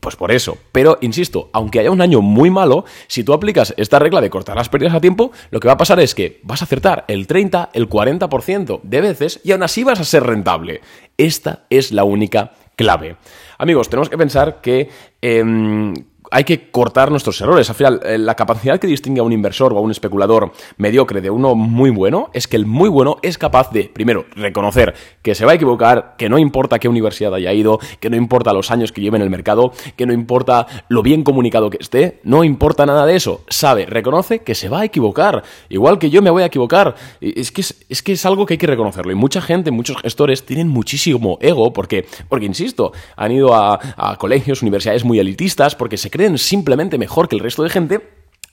Pues 0.00 0.14
por 0.14 0.30
eso. 0.30 0.58
Pero, 0.70 0.98
insisto, 1.00 1.50
aunque 1.52 1.80
haya 1.80 1.90
un 1.90 2.02
año 2.02 2.20
muy 2.20 2.50
malo, 2.50 2.84
si 3.08 3.24
tú 3.24 3.31
aplicas 3.34 3.74
esta 3.76 3.98
regla 3.98 4.20
de 4.20 4.30
cortar 4.30 4.56
las 4.56 4.68
pérdidas 4.68 4.94
a 4.94 5.00
tiempo, 5.00 5.32
lo 5.50 5.60
que 5.60 5.68
va 5.68 5.74
a 5.74 5.78
pasar 5.78 6.00
es 6.00 6.14
que 6.14 6.40
vas 6.42 6.62
a 6.62 6.64
acertar 6.64 7.04
el 7.08 7.26
30, 7.26 7.70
el 7.72 7.88
40% 7.88 8.80
de 8.82 9.00
veces 9.00 9.40
y 9.44 9.52
aún 9.52 9.62
así 9.62 9.84
vas 9.84 10.00
a 10.00 10.04
ser 10.04 10.24
rentable. 10.24 10.80
Esta 11.16 11.64
es 11.70 11.92
la 11.92 12.04
única 12.04 12.52
clave. 12.76 13.16
Amigos, 13.58 13.88
tenemos 13.88 14.08
que 14.08 14.18
pensar 14.18 14.60
que 14.60 14.88
em, 15.20 15.94
hay 16.32 16.44
que 16.44 16.70
cortar 16.70 17.10
nuestros 17.10 17.38
errores. 17.42 17.68
Al 17.68 17.76
final, 17.76 18.00
eh, 18.04 18.16
la 18.16 18.34
capacidad 18.34 18.80
que 18.80 18.86
distingue 18.86 19.20
a 19.20 19.22
un 19.22 19.32
inversor 19.32 19.74
o 19.74 19.78
a 19.78 19.80
un 19.82 19.90
especulador 19.90 20.50
mediocre 20.78 21.20
de 21.20 21.28
uno 21.28 21.54
muy 21.54 21.90
bueno 21.90 22.30
es 22.32 22.48
que 22.48 22.56
el 22.56 22.64
muy 22.64 22.88
bueno 22.88 23.18
es 23.20 23.36
capaz 23.36 23.70
de, 23.70 23.84
primero, 23.92 24.24
reconocer 24.34 24.94
que 25.20 25.34
se 25.34 25.44
va 25.44 25.52
a 25.52 25.54
equivocar, 25.56 26.14
que 26.16 26.30
no 26.30 26.38
importa 26.38 26.78
qué 26.78 26.88
universidad 26.88 27.34
haya 27.34 27.52
ido, 27.52 27.78
que 28.00 28.08
no 28.08 28.16
importa 28.16 28.54
los 28.54 28.70
años 28.70 28.92
que 28.92 29.02
lleve 29.02 29.18
en 29.18 29.22
el 29.22 29.28
mercado, 29.28 29.72
que 29.94 30.06
no 30.06 30.14
importa 30.14 30.66
lo 30.88 31.02
bien 31.02 31.22
comunicado 31.22 31.68
que 31.68 31.76
esté, 31.78 32.20
no 32.24 32.44
importa 32.44 32.86
nada 32.86 33.04
de 33.04 33.14
eso. 33.14 33.44
Sabe, 33.48 33.84
reconoce 33.84 34.38
que 34.38 34.54
se 34.54 34.70
va 34.70 34.80
a 34.80 34.84
equivocar. 34.86 35.42
Igual 35.68 35.98
que 35.98 36.08
yo 36.08 36.22
me 36.22 36.30
voy 36.30 36.44
a 36.44 36.46
equivocar. 36.46 36.94
Es 37.20 37.52
que 37.52 37.60
es, 37.60 38.26
algo 38.26 38.46
que 38.46 38.54
hay 38.54 38.58
que 38.58 38.66
reconocerlo. 38.66 39.12
Y 39.12 39.16
mucha 39.16 39.42
gente, 39.42 39.70
muchos 39.70 39.98
gestores 40.00 40.46
tienen 40.46 40.68
muchísimo 40.68 41.36
ego 41.42 41.74
porque, 41.74 42.06
porque 42.30 42.46
insisto, 42.46 42.92
han 43.16 43.32
ido 43.32 43.54
a 43.54 44.16
colegios, 44.18 44.62
universidades 44.62 45.04
muy 45.04 45.18
elitistas 45.18 45.74
porque 45.74 45.98
se 45.98 46.08
creen 46.08 46.21
simplemente 46.38 46.98
mejor 46.98 47.28
que 47.28 47.36
el 47.36 47.42
resto 47.42 47.62
de 47.62 47.70
gente. 47.70 48.08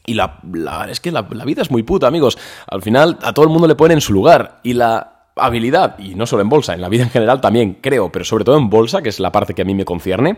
Y 0.05 0.15
la, 0.15 0.39
es 0.89 0.99
que 0.99 1.11
la, 1.11 1.21
vida 1.21 1.61
es 1.61 1.69
muy 1.69 1.83
puta, 1.83 2.07
amigos. 2.07 2.38
Al 2.67 2.81
final 2.81 3.19
a 3.21 3.33
todo 3.33 3.45
el 3.45 3.51
mundo 3.51 3.67
le 3.67 3.75
ponen 3.75 3.97
en 3.97 4.01
su 4.01 4.13
lugar. 4.13 4.59
Y 4.63 4.73
la 4.73 5.19
habilidad, 5.35 5.97
y 5.99 6.15
no 6.15 6.25
solo 6.25 6.41
en 6.41 6.49
bolsa, 6.49 6.73
en 6.73 6.81
la 6.81 6.89
vida 6.89 7.03
en 7.03 7.09
general 7.09 7.41
también 7.41 7.77
creo, 7.81 8.11
pero 8.11 8.25
sobre 8.25 8.43
todo 8.43 8.57
en 8.57 8.69
bolsa, 8.69 9.01
que 9.01 9.09
es 9.09 9.19
la 9.19 9.31
parte 9.31 9.53
que 9.53 9.61
a 9.61 9.65
mí 9.65 9.73
me 9.73 9.85
concierne, 9.85 10.38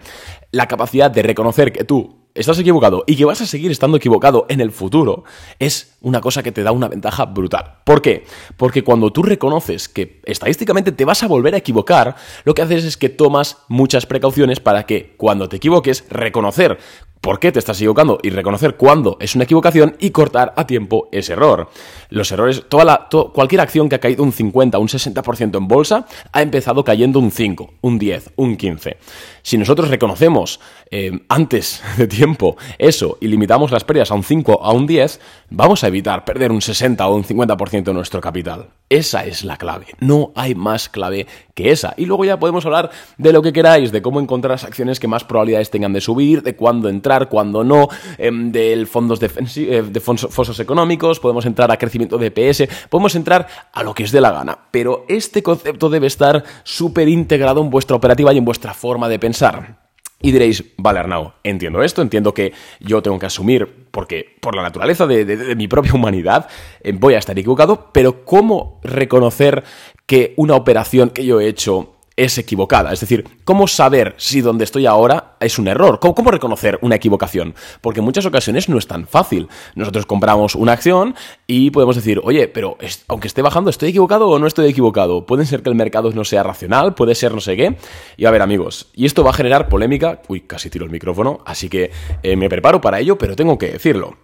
la 0.52 0.68
capacidad 0.68 1.10
de 1.10 1.24
reconocer 1.24 1.72
que 1.72 1.84
tú 1.84 2.22
estás 2.34 2.60
equivocado 2.60 3.04
y 3.08 3.16
que 3.16 3.26
vas 3.26 3.42
a 3.42 3.46
seguir 3.46 3.72
estando 3.72 3.98
equivocado 3.98 4.46
en 4.50 4.62
el 4.62 4.72
futuro, 4.72 5.24
es 5.60 5.98
una 6.02 6.22
cosa 6.22 6.44
que 6.44 6.52
te 6.52 6.64
da 6.64 6.72
una 6.72 6.88
ventaja 6.88 7.26
brutal. 7.26 7.80
¿Por 7.84 8.02
qué? 8.02 8.26
Porque 8.58 8.84
cuando 8.84 9.12
tú 9.12 9.24
reconoces 9.24 9.90
que 9.90 10.22
estadísticamente 10.26 10.92
te 10.92 11.06
vas 11.06 11.24
a 11.24 11.28
volver 11.28 11.56
a 11.56 11.58
equivocar, 11.58 12.16
lo 12.44 12.54
que 12.54 12.62
haces 12.62 12.86
es 12.86 12.98
que 12.98 13.10
tomas 13.10 13.58
muchas 13.68 14.06
precauciones 14.06 14.60
para 14.60 14.86
que 14.86 15.16
cuando 15.18 15.50
te 15.50 15.58
equivoques, 15.58 16.06
reconocer 16.10 16.78
por 17.22 17.40
qué 17.40 17.52
te 17.52 17.60
estás 17.60 17.78
equivocando 17.78 18.20
y 18.22 18.32
reconocer 18.32 18.76
cuándo 18.76 19.18
es 19.20 19.36
una 19.36 19.44
equivocación 19.44 19.96
y 20.00 20.10
cortar 20.10 20.54
a 20.58 20.66
tiempo 20.66 21.08
ese 21.12 21.34
error. 21.34 21.70
Los 22.10 22.32
errores, 22.32 22.66
toda 22.68 22.84
la, 22.84 23.08
cualquier 23.34 23.62
acción 23.62 23.88
que 23.88 23.96
ha 23.96 24.00
caído 24.00 24.24
un 24.24 24.34
50, 24.34 24.80
un 24.80 24.88
60% 24.88 25.58
en 25.58 25.68
bolsa, 25.68 26.08
ha 26.32 26.42
empezado 26.42 26.84
cayendo 26.84 27.20
un 27.20 27.32
5, 27.32 27.76
un 27.82 28.00
10, 28.00 28.32
un 28.36 28.58
15. 28.58 28.98
Si 29.44 29.58
nosotros 29.58 29.90
reconocemos 29.90 30.60
eh, 30.90 31.12
antes 31.30 31.82
de 31.98 32.08
tiempo 32.08 32.58
eso 32.80 33.18
y 33.22 33.28
limitamos 33.28 33.72
las 33.72 33.84
pérdidas 33.84 34.12
a 34.12 34.16
un 34.16 34.24
5, 34.24 34.60
a 34.64 34.72
un 34.72 34.88
10, 34.88 35.20
vamos 35.52 35.84
a 35.84 35.88
evitar 35.88 36.26
perder 36.26 36.52
un 36.52 36.62
60 36.62 37.08
o 37.08 37.16
un 37.16 37.24
50% 37.24 37.84
de 37.84 37.94
nuestro 37.94 38.20
capital. 38.20 38.70
Esa 38.90 39.26
es 39.26 39.44
la 39.46 39.58
clave. 39.58 39.86
No 40.00 40.32
hay 40.36 40.54
más 40.56 40.90
clave 40.90 41.28
que 41.54 41.72
esa. 41.72 41.94
Y 41.96 42.06
luego 42.06 42.26
ya 42.26 42.40
podemos 42.40 42.66
hablar 42.66 42.90
de 43.18 43.32
lo 43.32 43.42
que 43.42 43.54
queráis, 43.54 43.92
de 43.92 44.02
cómo 44.02 44.20
encontrar 44.20 44.52
las 44.52 44.64
acciones 44.64 45.00
que 45.00 45.08
más 45.08 45.24
probabilidades 45.24 45.70
tengan 45.70 45.94
de 45.94 46.02
subir, 46.02 46.44
de 46.44 46.56
cuándo 46.56 46.90
entrar, 46.90 47.11
cuándo 47.30 47.64
no, 47.64 47.88
em, 48.18 48.52
del 48.52 48.88
fondos 48.88 49.20
eh, 49.22 49.84
de 49.84 50.00
fosos 50.00 50.60
económicos, 50.60 51.20
podemos 51.20 51.46
entrar 51.46 51.72
a 51.72 51.78
crecimiento 51.78 52.18
de 52.18 52.32
PS, 52.32 52.68
podemos 52.90 53.16
entrar 53.16 53.48
a 53.72 53.84
lo 53.84 53.94
que 53.94 54.04
os 54.04 54.12
dé 54.12 54.22
la 54.22 54.32
gana. 54.32 54.58
Pero 54.72 55.06
este 55.08 55.44
concepto 55.44 55.90
debe 55.90 56.08
estar 56.08 56.44
súper 56.64 57.08
integrado 57.08 57.62
en 57.62 57.70
vuestra 57.70 57.96
operativa 57.96 58.34
y 58.34 58.38
en 58.38 58.46
vuestra 58.46 58.74
forma 58.74 59.10
de 59.10 59.20
pensar. 59.20 59.82
Y 60.22 60.32
diréis, 60.32 60.64
vale, 60.78 61.00
Arnau, 61.00 61.34
entiendo 61.44 61.82
esto, 61.82 62.02
entiendo 62.02 62.34
que 62.34 62.54
yo 62.80 63.02
tengo 63.02 63.18
que 63.18 63.26
asumir, 63.26 63.88
porque 63.90 64.38
por 64.40 64.56
la 64.56 64.62
naturaleza 64.62 65.08
de, 65.08 65.56
mi 65.56 65.68
propia 65.68 65.94
humanidad, 65.96 66.48
eh, 66.82 66.94
voy 66.94 67.16
a 67.16 67.18
estar 67.18 67.38
equivocado, 67.38 67.90
pero 67.92 68.24
¿cómo 68.24 68.80
reconocer 68.84 69.64
que 70.06 70.34
una 70.38 70.56
operación 70.56 71.10
que 71.10 71.26
yo 71.26 71.42
he 71.42 71.48
hecho 71.48 71.96
es 72.16 72.38
equivocada. 72.38 72.92
Es 72.92 73.00
decir, 73.00 73.26
¿cómo 73.44 73.68
saber 73.68 74.14
si 74.18 74.42
donde 74.42 74.64
estoy 74.64 74.86
ahora 74.86 75.36
es 75.40 75.58
un 75.58 75.68
error? 75.68 76.00
¿Cómo, 76.00 76.32
reconocer 76.32 76.78
una 76.82 76.96
equivocación? 76.96 77.56
Porque 77.82 78.00
en 78.00 78.06
muchas 78.06 78.26
ocasiones 78.26 78.70
no 78.70 78.78
es 78.78 78.88
tan 78.88 79.08
fácil. 79.08 79.48
Nosotros 79.76 80.06
compramos 80.06 80.56
una 80.56 80.74
acción 80.74 81.16
y 81.48 81.72
podemos 81.72 81.96
decir, 81.96 82.22
oye, 82.24 82.48
pero 82.48 82.78
aunque 83.08 83.28
esté 83.28 83.42
bajando, 83.42 83.70
¿estoy 83.70 83.90
equivocado 83.90 84.30
o 84.30 84.40
no 84.40 84.48
estoy 84.48 84.70
equivocado? 84.70 85.26
Puede 85.26 85.46
ser 85.46 85.64
que 85.64 85.70
el 85.70 85.76
mercado 85.76 86.12
no 86.12 86.24
sea 86.24 86.44
racional, 86.44 86.94
puede 86.94 87.16
ser 87.16 87.34
no 87.34 87.42
sé 87.42 87.56
qué. 87.56 87.78
Y 88.18 88.26
a 88.26 88.32
ver, 88.32 88.42
amigos, 88.42 88.90
y 88.94 89.06
esto 89.06 89.24
va 89.24 89.32
a 89.32 89.34
generar 89.34 89.70
polémica. 89.70 90.22
Uy, 90.28 90.42
casi 90.42 90.70
tiro 90.70 90.86
el 90.86 90.92
micrófono, 90.92 91.40
así 91.46 91.70
que 91.70 91.92
eh, 92.24 92.36
me 92.36 92.50
preparo 92.50 92.82
para 92.82 93.00
ello, 93.00 93.18
pero 93.18 93.36
tengo 93.36 93.58
que 93.58 93.72
decirlo. 93.72 94.18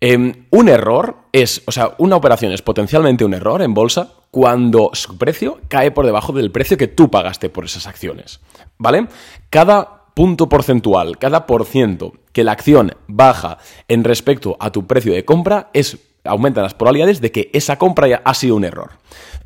Em, 0.00 0.46
un 0.50 0.68
error 0.68 1.16
es, 1.32 1.62
o 1.66 1.72
sea, 1.72 1.94
una 1.98 2.16
operación 2.16 2.52
es 2.52 2.62
potencialmente 2.62 3.24
un 3.24 3.34
error 3.34 3.62
en 3.62 3.72
bolsa 3.72 4.12
cuando 4.30 4.90
su 4.92 5.16
precio 5.16 5.60
cae 5.68 5.90
por 5.90 6.04
debajo 6.04 6.32
del 6.32 6.50
precio 6.50 6.76
que 6.76 6.88
tú 6.88 7.10
pagaste 7.10 7.48
por 7.48 7.64
esas 7.64 7.86
acciones. 7.86 8.40
¿Vale? 8.76 9.08
Cada 9.48 10.04
punto 10.14 10.48
porcentual, 10.48 11.18
cada 11.18 11.46
por 11.46 11.64
ciento 11.64 12.12
que 12.32 12.44
la 12.44 12.52
acción 12.52 12.92
baja 13.06 13.58
en 13.88 14.04
respecto 14.04 14.56
a 14.60 14.70
tu 14.70 14.86
precio 14.86 15.12
de 15.12 15.24
compra 15.24 15.70
es 15.72 15.98
aumentan 16.24 16.64
las 16.64 16.74
probabilidades 16.74 17.20
de 17.20 17.32
que 17.32 17.50
esa 17.52 17.78
compra 17.78 18.08
ya 18.08 18.22
ha 18.24 18.34
sido 18.34 18.56
un 18.56 18.64
error. 18.64 18.90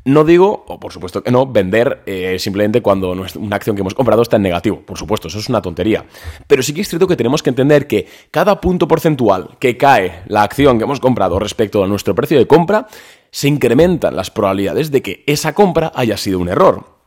No 0.03 0.23
digo, 0.23 0.65
o 0.67 0.79
por 0.79 0.91
supuesto 0.91 1.21
que 1.21 1.29
no, 1.29 1.45
vender 1.45 2.01
eh, 2.07 2.39
simplemente 2.39 2.81
cuando 2.81 3.11
una 3.11 3.55
acción 3.55 3.75
que 3.75 3.81
hemos 3.81 3.93
comprado 3.93 4.23
está 4.23 4.37
en 4.37 4.41
negativo. 4.41 4.81
Por 4.81 4.97
supuesto, 4.97 5.27
eso 5.27 5.37
es 5.37 5.47
una 5.47 5.61
tontería. 5.61 6.05
Pero 6.47 6.63
sí 6.63 6.73
que 6.73 6.81
es 6.81 6.89
cierto 6.89 7.07
que 7.07 7.15
tenemos 7.15 7.43
que 7.43 7.51
entender 7.51 7.85
que 7.85 8.07
cada 8.31 8.59
punto 8.59 8.87
porcentual 8.87 9.57
que 9.59 9.77
cae 9.77 10.23
la 10.27 10.41
acción 10.43 10.79
que 10.79 10.85
hemos 10.85 10.99
comprado 10.99 11.37
respecto 11.37 11.83
a 11.83 11.87
nuestro 11.87 12.15
precio 12.15 12.39
de 12.39 12.47
compra, 12.47 12.87
se 13.29 13.47
incrementan 13.47 14.15
las 14.15 14.31
probabilidades 14.31 14.89
de 14.89 15.01
que 15.01 15.23
esa 15.27 15.53
compra 15.53 15.91
haya 15.95 16.17
sido 16.17 16.39
un 16.39 16.49
error. 16.49 17.00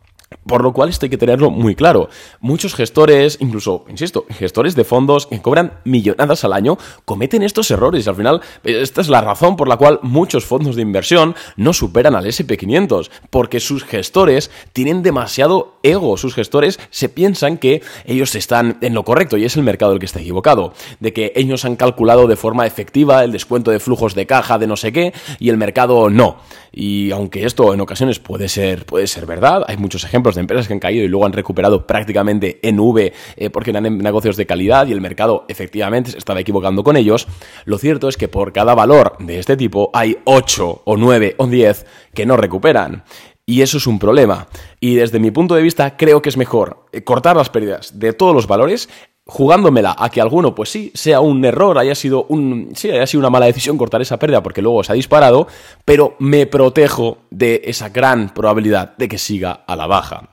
Por 0.46 0.62
lo 0.62 0.72
cual 0.72 0.88
esto 0.88 1.06
hay 1.06 1.10
que 1.10 1.18
tenerlo 1.18 1.50
muy 1.50 1.74
claro. 1.74 2.08
Muchos 2.40 2.74
gestores, 2.74 3.38
incluso, 3.40 3.84
insisto, 3.88 4.26
gestores 4.30 4.74
de 4.74 4.84
fondos 4.84 5.26
que 5.26 5.40
cobran 5.40 5.80
millonadas 5.84 6.44
al 6.44 6.52
año, 6.52 6.76
cometen 7.04 7.42
estos 7.42 7.70
errores. 7.70 8.08
Al 8.08 8.16
final, 8.16 8.40
esta 8.62 9.00
es 9.00 9.08
la 9.08 9.20
razón 9.20 9.56
por 9.56 9.68
la 9.68 9.76
cual 9.76 10.00
muchos 10.02 10.44
fondos 10.44 10.76
de 10.76 10.82
inversión 10.82 11.34
no 11.56 11.72
superan 11.72 12.14
al 12.14 12.26
SP500, 12.26 13.10
porque 13.30 13.60
sus 13.60 13.84
gestores 13.84 14.50
tienen 14.72 15.02
demasiado 15.02 15.78
ego. 15.82 16.16
Sus 16.16 16.34
gestores 16.34 16.78
se 16.90 17.08
piensan 17.08 17.58
que 17.58 17.82
ellos 18.04 18.34
están 18.34 18.78
en 18.80 18.94
lo 18.94 19.04
correcto 19.04 19.36
y 19.36 19.44
es 19.44 19.56
el 19.56 19.62
mercado 19.62 19.92
el 19.92 19.98
que 19.98 20.06
está 20.06 20.20
equivocado. 20.20 20.74
De 21.00 21.12
que 21.12 21.32
ellos 21.36 21.64
han 21.64 21.76
calculado 21.76 22.26
de 22.26 22.36
forma 22.36 22.66
efectiva 22.66 23.24
el 23.24 23.32
descuento 23.32 23.70
de 23.70 23.80
flujos 23.80 24.14
de 24.14 24.26
caja 24.26 24.58
de 24.58 24.66
no 24.66 24.76
sé 24.76 24.92
qué 24.92 25.12
y 25.38 25.48
el 25.48 25.56
mercado 25.56 26.10
no. 26.10 26.38
Y 26.72 27.12
aunque 27.12 27.46
esto 27.46 27.72
en 27.72 27.80
ocasiones 27.80 28.18
puede 28.18 28.48
ser, 28.48 28.84
puede 28.84 29.06
ser 29.06 29.26
verdad, 29.26 29.64
hay 29.68 29.76
muchos 29.76 30.02
ejemplos 30.04 30.23
de 30.32 30.40
empresas 30.40 30.66
que 30.66 30.72
han 30.72 30.80
caído 30.80 31.04
y 31.04 31.08
luego 31.08 31.26
han 31.26 31.32
recuperado 31.32 31.86
prácticamente 31.86 32.60
en 32.62 32.80
V 32.80 33.12
eh, 33.36 33.50
porque 33.50 33.70
eran 33.70 33.98
negocios 33.98 34.36
de 34.36 34.46
calidad 34.46 34.86
y 34.86 34.92
el 34.92 35.02
mercado 35.02 35.44
efectivamente 35.48 36.12
se 36.12 36.18
estaba 36.18 36.40
equivocando 36.40 36.82
con 36.82 36.96
ellos, 36.96 37.28
lo 37.66 37.76
cierto 37.76 38.08
es 38.08 38.16
que 38.16 38.28
por 38.28 38.52
cada 38.52 38.74
valor 38.74 39.16
de 39.18 39.38
este 39.38 39.56
tipo 39.56 39.90
hay 39.92 40.16
8 40.24 40.82
o 40.84 40.96
9 40.96 41.34
o 41.36 41.46
10 41.46 41.86
que 42.14 42.24
no 42.24 42.36
recuperan. 42.36 43.04
Y 43.46 43.60
eso 43.60 43.76
es 43.76 43.86
un 43.86 43.98
problema. 43.98 44.48
Y 44.80 44.94
desde 44.94 45.20
mi 45.20 45.30
punto 45.30 45.54
de 45.54 45.60
vista 45.60 45.98
creo 45.98 46.22
que 46.22 46.30
es 46.30 46.38
mejor 46.38 46.86
eh, 46.92 47.04
cortar 47.04 47.36
las 47.36 47.50
pérdidas 47.50 47.98
de 47.98 48.14
todos 48.14 48.34
los 48.34 48.46
valores 48.46 48.88
jugándomela 49.26 49.96
a 49.98 50.10
que 50.10 50.20
alguno, 50.20 50.54
pues 50.54 50.70
sí, 50.70 50.92
sea 50.94 51.20
un 51.20 51.44
error, 51.44 51.78
haya 51.78 51.94
sido 51.94 52.26
un, 52.28 52.70
sí, 52.74 52.90
haya 52.90 53.06
sido 53.06 53.20
una 53.20 53.30
mala 53.30 53.46
decisión 53.46 53.78
cortar 53.78 54.02
esa 54.02 54.18
pérdida 54.18 54.42
porque 54.42 54.62
luego 54.62 54.84
se 54.84 54.92
ha 54.92 54.94
disparado, 54.94 55.46
pero 55.84 56.14
me 56.18 56.46
protejo 56.46 57.18
de 57.30 57.62
esa 57.64 57.88
gran 57.88 58.30
probabilidad 58.34 58.96
de 58.96 59.08
que 59.08 59.18
siga 59.18 59.64
a 59.66 59.76
la 59.76 59.86
baja. 59.86 60.28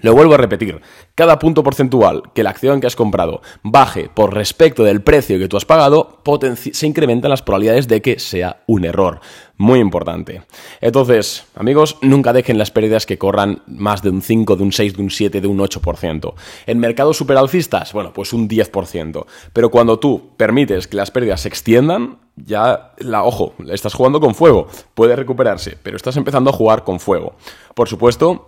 Lo 0.00 0.14
vuelvo 0.14 0.34
a 0.34 0.38
repetir, 0.38 0.80
cada 1.14 1.38
punto 1.38 1.62
porcentual 1.62 2.22
que 2.34 2.42
la 2.42 2.50
acción 2.50 2.80
que 2.80 2.86
has 2.86 2.96
comprado 2.96 3.42
baje 3.62 4.08
por 4.12 4.34
respecto 4.34 4.84
del 4.84 5.02
precio 5.02 5.38
que 5.38 5.48
tú 5.48 5.56
has 5.56 5.64
pagado, 5.64 6.22
se 6.52 6.86
incrementan 6.86 7.30
las 7.30 7.42
probabilidades 7.42 7.88
de 7.88 8.02
que 8.02 8.18
sea 8.18 8.62
un 8.66 8.84
error. 8.84 9.20
Muy 9.56 9.80
importante. 9.80 10.42
Entonces, 10.80 11.44
amigos, 11.56 11.96
nunca 12.00 12.32
dejen 12.32 12.58
las 12.58 12.70
pérdidas 12.70 13.06
que 13.06 13.18
corran 13.18 13.62
más 13.66 14.02
de 14.02 14.10
un 14.10 14.22
5, 14.22 14.54
de 14.54 14.62
un 14.62 14.70
6, 14.70 14.96
de 14.96 15.02
un 15.02 15.10
7, 15.10 15.40
de 15.40 15.48
un 15.48 15.58
8%. 15.58 16.34
En 16.66 16.78
mercados 16.78 17.16
superalcistas, 17.16 17.92
bueno, 17.92 18.12
pues 18.12 18.32
un 18.32 18.48
10%. 18.48 19.26
Pero 19.52 19.70
cuando 19.70 19.98
tú 19.98 20.30
permites 20.36 20.86
que 20.86 20.96
las 20.96 21.10
pérdidas 21.10 21.40
se 21.40 21.48
extiendan, 21.48 22.18
ya, 22.36 22.92
la, 22.98 23.24
ojo, 23.24 23.54
estás 23.68 23.94
jugando 23.94 24.20
con 24.20 24.36
fuego. 24.36 24.68
Puede 24.94 25.16
recuperarse, 25.16 25.76
pero 25.82 25.96
estás 25.96 26.16
empezando 26.16 26.50
a 26.50 26.52
jugar 26.52 26.84
con 26.84 27.00
fuego. 27.00 27.34
Por 27.74 27.88
supuesto, 27.88 28.47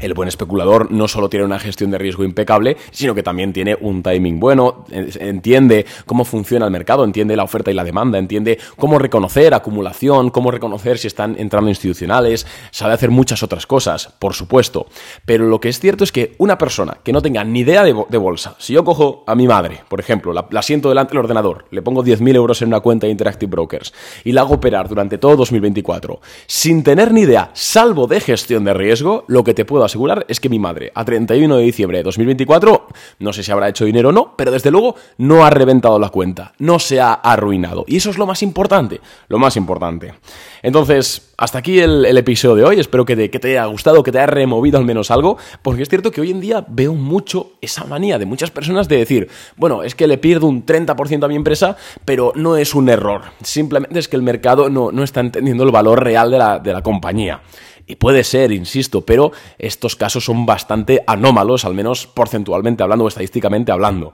el 0.00 0.14
buen 0.14 0.28
especulador 0.28 0.90
no 0.90 1.08
solo 1.08 1.28
tiene 1.28 1.46
una 1.46 1.58
gestión 1.58 1.90
de 1.90 1.98
riesgo 1.98 2.24
impecable, 2.24 2.76
sino 2.90 3.14
que 3.14 3.22
también 3.22 3.52
tiene 3.52 3.76
un 3.80 4.02
timing 4.02 4.40
bueno, 4.40 4.84
entiende 4.90 5.86
cómo 6.06 6.24
funciona 6.24 6.66
el 6.66 6.72
mercado, 6.72 7.04
entiende 7.04 7.36
la 7.36 7.44
oferta 7.44 7.70
y 7.70 7.74
la 7.74 7.84
demanda, 7.84 8.18
entiende 8.18 8.58
cómo 8.76 8.98
reconocer 8.98 9.54
acumulación, 9.54 10.30
cómo 10.30 10.50
reconocer 10.50 10.98
si 10.98 11.06
están 11.06 11.36
entrando 11.38 11.68
institucionales, 11.68 12.46
sabe 12.70 12.94
hacer 12.94 13.10
muchas 13.10 13.42
otras 13.42 13.66
cosas, 13.66 14.12
por 14.18 14.34
supuesto. 14.34 14.86
Pero 15.24 15.46
lo 15.46 15.60
que 15.60 15.68
es 15.68 15.80
cierto 15.80 16.04
es 16.04 16.12
que 16.12 16.34
una 16.38 16.58
persona 16.58 16.98
que 17.02 17.12
no 17.12 17.22
tenga 17.22 17.44
ni 17.44 17.60
idea 17.60 17.84
de, 17.84 18.18
bolsa, 18.18 18.56
si 18.58 18.72
yo 18.72 18.84
cojo 18.84 19.24
a 19.26 19.34
mi 19.34 19.46
madre, 19.46 19.80
por 19.88 20.00
ejemplo, 20.00 20.32
la, 20.32 20.62
siento 20.62 20.88
delante 20.88 21.12
del 21.12 21.24
ordenador, 21.24 21.66
le 21.70 21.82
pongo 21.82 22.04
10.000 22.04 22.34
euros 22.36 22.62
en 22.62 22.68
una 22.68 22.80
cuenta 22.80 23.06
de 23.06 23.12
Interactive 23.12 23.50
Brokers 23.50 23.92
y 24.24 24.32
la 24.32 24.42
hago 24.42 24.54
operar 24.54 24.88
durante 24.88 25.18
todo 25.18 25.36
2024, 25.36 26.20
sin 26.46 26.82
tener 26.82 27.12
ni 27.12 27.22
idea, 27.22 27.50
salvo 27.54 28.06
de 28.06 28.20
gestión 28.20 28.64
de 28.64 28.74
riesgo, 28.74 29.24
lo 29.26 29.44
que 29.44 29.54
te 29.54 29.64
puedo 29.64 29.81
asegurar 29.84 30.24
es 30.28 30.40
que 30.40 30.48
mi 30.48 30.58
madre, 30.58 30.92
a 30.94 31.04
31 31.04 31.56
de 31.56 31.62
diciembre 31.62 31.98
de 31.98 32.04
2024, 32.04 32.86
no 33.18 33.32
sé 33.32 33.42
si 33.42 33.52
habrá 33.52 33.68
hecho 33.68 33.84
dinero 33.84 34.10
o 34.10 34.12
no, 34.12 34.34
pero 34.36 34.50
desde 34.50 34.70
luego 34.70 34.96
no 35.18 35.44
ha 35.44 35.50
reventado 35.50 35.98
la 35.98 36.08
cuenta, 36.08 36.52
no 36.58 36.78
se 36.78 37.00
ha 37.00 37.12
arruinado. 37.12 37.84
Y 37.86 37.96
eso 37.96 38.10
es 38.10 38.18
lo 38.18 38.26
más 38.26 38.42
importante, 38.42 39.00
lo 39.28 39.38
más 39.38 39.56
importante. 39.56 40.14
Entonces, 40.62 41.32
hasta 41.36 41.58
aquí 41.58 41.80
el, 41.80 42.16
episodio 42.16 42.54
de 42.54 42.64
hoy, 42.64 42.80
espero 42.80 43.04
que 43.04 43.16
te, 43.16 43.30
que 43.30 43.38
te 43.38 43.50
haya 43.50 43.64
gustado, 43.66 44.02
que 44.02 44.12
te 44.12 44.18
haya 44.18 44.26
removido 44.26 44.78
al 44.78 44.84
menos 44.84 45.10
algo, 45.10 45.38
porque 45.62 45.82
es 45.82 45.88
cierto 45.88 46.10
que 46.10 46.20
hoy 46.20 46.30
en 46.30 46.40
día 46.40 46.64
veo 46.68 46.94
mucho 46.94 47.52
esa 47.60 47.84
manía 47.84 48.18
de 48.18 48.26
muchas 48.26 48.50
personas 48.50 48.88
de 48.88 48.98
decir, 48.98 49.28
bueno, 49.56 49.82
es 49.82 49.94
que 49.94 50.06
le 50.06 50.18
pierdo 50.18 50.46
un 50.46 50.64
30% 50.64 51.24
a 51.24 51.28
mi 51.28 51.36
empresa, 51.36 51.76
pero 52.04 52.32
no 52.36 52.56
es 52.56 52.74
un 52.74 52.88
error, 52.88 53.22
simplemente 53.42 53.98
es 53.98 54.08
que 54.08 54.16
el 54.16 54.22
mercado 54.22 54.70
no, 54.70 54.92
no 54.92 55.02
está 55.02 55.20
entendiendo 55.20 55.64
el 55.64 55.70
valor 55.70 56.02
real 56.02 56.30
de 56.30 56.38
la, 56.38 56.58
de 56.58 56.72
la 56.72 56.82
compañía. 56.82 57.40
Y 57.86 57.96
puede 57.96 58.24
ser, 58.24 58.52
insisto, 58.52 59.02
pero 59.02 59.32
estos 59.58 59.96
casos 59.96 60.24
son 60.24 60.46
bastante 60.46 61.02
anómalos, 61.06 61.64
al 61.64 61.74
menos 61.74 62.06
porcentualmente 62.06 62.82
hablando 62.82 63.04
o 63.04 63.08
estadísticamente 63.08 63.72
hablando. 63.72 64.12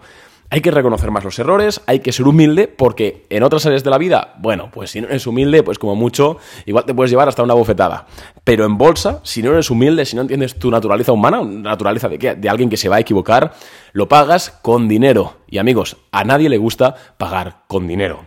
Hay 0.51 0.63
que 0.63 0.71
reconocer 0.71 1.11
más 1.11 1.25
los 1.25 1.39
errores, 1.39 1.83
hay 1.85 2.01
que 2.01 2.11
ser 2.11 2.27
humilde, 2.27 2.69
porque 2.69 3.27
en 3.29 3.43
otras 3.43 3.67
áreas 3.67 3.85
de 3.85 3.91
la 3.91 3.99
vida, 3.99 4.35
bueno, 4.39 4.71
pues 4.73 4.91
si 4.91 5.01
no 5.03 5.07
eres 5.07 5.27
humilde, 5.27 5.63
pues 5.63 5.79
como 5.79 5.95
mucho, 5.95 6.39
igual 6.65 6.87
te 6.87 6.95
puedes 6.95 7.11
llevar 7.11 7.29
hasta 7.29 7.43
una 7.43 7.53
bofetada. 7.53 8.07
Pero 8.45 8.65
en 8.65 8.79
bolsa, 8.79 9.21
si 9.25 9.43
no 9.43 9.53
eres 9.53 9.71
humilde, 9.71 10.07
si 10.07 10.17
no 10.17 10.23
entiendes 10.23 10.59
tu 10.59 10.71
naturaleza 10.71 11.13
humana, 11.13 11.43
naturaleza 11.45 12.09
de, 12.09 12.17
de 12.17 12.49
alguien 12.49 12.71
que 12.71 12.79
se 12.79 12.89
va 12.89 12.97
a 12.97 13.01
equivocar, 13.01 13.53
lo 13.93 14.09
pagas 14.09 14.59
con 14.63 14.89
dinero. 14.89 15.37
Y 15.49 15.59
amigos, 15.59 15.99
a 16.13 16.25
nadie 16.25 16.49
le 16.49 16.57
gusta 16.57 16.95
pagar 17.19 17.65
con 17.67 17.87
dinero. 17.87 18.27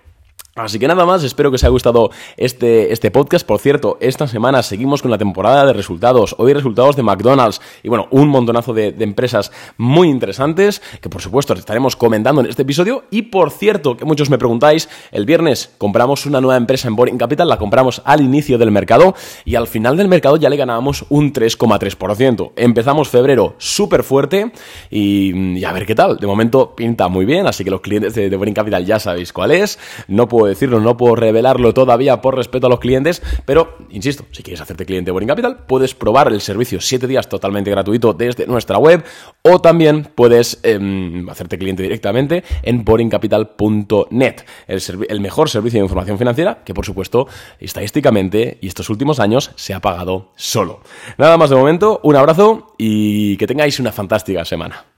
Así 0.54 0.80
que 0.80 0.88
nada 0.90 1.06
más, 1.06 1.24
espero 1.24 1.50
que 1.50 1.56
os 1.56 1.64
haya 1.64 1.72
gustado 1.72 2.12
este, 2.36 2.92
este 2.92 3.10
podcast. 3.10 3.48
Por 3.48 3.60
cierto, 3.60 3.98
esta 4.02 4.28
semana 4.28 4.62
seguimos 4.64 5.02
con 5.02 5.10
la 5.10 5.18
temporada 5.18 5.66
de 5.66 5.72
resultados. 5.72 6.36
Hoy 6.40 6.52
resultados 6.52 6.98
de 6.98 7.04
McDonald's 7.04 7.62
y 7.84 7.88
bueno, 7.88 8.10
un 8.12 8.28
montonazo 8.28 8.74
de, 8.74 8.94
empresas 9.00 9.54
muy 9.78 10.10
interesantes 10.10 10.82
que 11.00 11.08
por 11.08 11.22
supuesto 11.22 11.54
estaremos 11.54 11.96
comentando 11.96 12.42
en 12.42 12.48
este 12.48 12.64
episodio. 12.64 13.06
Y 13.12 13.22
por 13.24 13.52
cierto, 13.52 13.96
que 13.96 14.04
muchos 14.04 14.30
me 14.30 14.38
preguntáis, 14.38 14.90
el 15.14 15.26
viernes 15.26 15.72
compramos 15.78 16.26
una 16.26 16.42
nueva 16.42 16.58
empresa 16.58 16.90
en 16.90 16.98
Boring 16.98 17.18
Capital, 17.18 17.48
la 17.48 17.58
compramos 17.58 18.02
al 18.04 18.20
inicio 18.20 18.58
del 18.58 18.72
mercado 18.72 19.16
y 19.46 19.56
al 19.56 19.68
final 19.68 19.96
del 19.96 20.10
mercado 20.10 20.36
ya 20.36 20.50
le 20.50 20.58
ganábamos 20.58 21.06
un 21.08 21.32
3,3%. 21.32 22.52
Empezamos 22.58 23.08
febrero 23.08 23.56
súper 23.58 24.04
fuerte 24.04 24.52
y, 24.90 25.64
a 25.64 25.72
ver 25.72 25.86
qué 25.86 25.96
tal. 25.96 26.18
De 26.18 26.28
momento 26.28 26.76
pinta 26.76 27.08
muy 27.08 27.24
bien, 27.24 27.48
así 27.48 27.64
que 27.64 27.72
los 27.72 27.80
clientes 27.80 28.14
de, 28.16 28.30
de 28.30 28.36
Boring 28.36 28.54
Capital 28.54 28.86
ya 28.86 29.00
sabéis 29.00 29.32
cuál 29.32 29.52
es. 29.52 29.80
No 30.10 30.28
puedo 30.28 30.41
decirlo, 30.46 30.80
no 30.80 30.98
puedo 30.98 31.16
revelarlo 31.16 31.74
todavía 31.74 32.22
por 32.22 32.36
respeto 32.36 32.68
a 32.68 32.70
los 32.70 32.80
clientes, 32.80 33.22
pero 33.46 33.78
insisto, 33.90 34.26
si 34.32 34.44
quieres 34.44 34.62
hacerte 34.62 34.86
cliente 34.86 35.10
de 35.10 35.12
Boring 35.12 35.30
Capital, 35.30 35.66
puedes 35.68 35.96
probar 35.96 36.28
el 36.30 36.42
servicio 36.42 36.82
7 36.82 37.08
días 37.08 37.30
totalmente 37.30 37.72
gratuito 37.72 38.14
desde 38.14 38.48
nuestra 38.48 38.78
web 38.78 39.04
o 39.42 39.60
también 39.60 40.10
puedes 40.16 40.60
em, 40.64 41.30
hacerte 41.30 41.58
cliente 41.58 41.84
directamente 41.84 42.44
en 42.64 42.84
boringcapital.net, 42.84 44.36
el, 44.68 44.82
el 45.10 45.22
mejor 45.22 45.50
servicio 45.50 45.80
de 45.80 45.86
información 45.86 46.18
financiera 46.18 46.64
que 46.64 46.74
por 46.74 46.86
supuesto 46.86 47.28
estadísticamente 47.60 48.58
y 48.62 48.68
estos 48.68 48.90
últimos 48.90 49.20
años 49.20 49.52
se 49.56 49.74
ha 49.74 49.80
pagado 49.80 50.32
solo. 50.36 50.82
Nada 51.18 51.38
más 51.38 51.50
de 51.50 51.56
momento, 51.56 52.00
un 52.04 52.16
abrazo 52.16 52.74
y 52.78 53.38
que 53.38 53.48
tengáis 53.48 53.80
una 53.80 53.92
fantástica 53.92 54.46
semana. 54.46 54.91